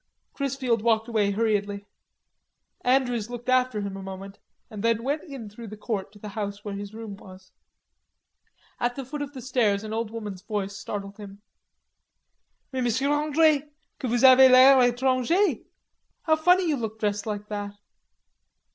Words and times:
Chrisfield 0.33 0.81
walked 0.81 1.07
away 1.07 1.29
hurriedly. 1.29 1.85
Andrews 2.83 3.29
looked 3.29 3.49
after 3.49 3.81
him 3.81 3.95
a 3.95 4.01
moment, 4.01 4.39
and 4.67 4.83
then 4.83 5.03
went 5.03 5.21
in 5.25 5.47
through 5.47 5.67
the 5.67 5.77
court 5.77 6.11
to 6.11 6.17
the 6.17 6.29
house 6.29 6.65
where 6.65 6.73
his 6.73 6.91
room 6.95 7.15
was. 7.15 7.51
At 8.79 8.95
the 8.95 9.05
foot 9.05 9.21
of 9.21 9.33
the 9.33 9.43
stairs 9.43 9.83
an 9.83 9.93
old 9.93 10.09
woman's 10.09 10.41
voice 10.41 10.75
startled 10.75 11.17
him. 11.17 11.43
"Mais, 12.73 12.81
Monsieur 12.81 13.11
Andre, 13.11 13.61
que 13.99 14.09
vous 14.09 14.23
avez 14.25 14.49
l'air 14.49 14.79
etrange; 14.81 15.61
how 16.23 16.35
funny 16.35 16.69
you 16.69 16.77
look 16.77 16.99
dressed 16.99 17.27
like 17.27 17.47
that." 17.49 17.75